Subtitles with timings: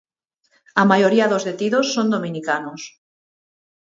[0.81, 2.81] A maioría dos detidos son dominicanos.